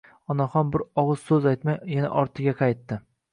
Onaxon 0.35 0.71
bir 0.75 0.83
ogʻiz 1.01 1.21
soʻz 1.27 1.45
aytmay, 1.51 1.77
yana 1.97 2.11
ortiga 2.23 2.57
qaytdi 2.65 2.99